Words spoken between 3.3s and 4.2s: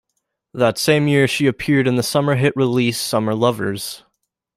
Lovers".